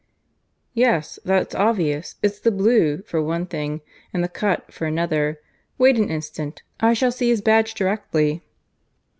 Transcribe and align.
"Yes; 0.73 1.19
that's 1.23 1.53
obvious 1.53 2.15
it's 2.23 2.39
the 2.39 2.49
blue, 2.49 3.03
for 3.03 3.21
one 3.21 3.45
thing, 3.45 3.81
and 4.11 4.23
the 4.23 4.27
cut, 4.27 4.73
for 4.73 4.87
another. 4.87 5.39
Wait 5.77 5.95
an 5.95 6.09
instant. 6.09 6.63
I 6.79 6.95
shall 6.95 7.11
see 7.11 7.29
his 7.29 7.41
badge 7.43 7.75
directly." 7.75 8.41